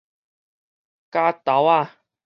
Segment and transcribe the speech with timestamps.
[1.11, 1.91] 絞豆仔